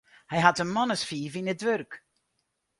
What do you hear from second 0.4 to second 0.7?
hat in